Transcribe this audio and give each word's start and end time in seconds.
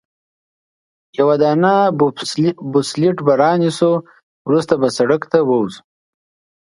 یوه 1.19 1.35
دانه 1.41 1.75
بوبسلیډ 2.71 3.17
به 3.25 3.33
رانیسو، 3.41 3.91
وروسته 4.47 4.73
به 4.81 4.87
سړک 4.97 5.21
ته 5.31 5.39
ووځو. 5.47 5.81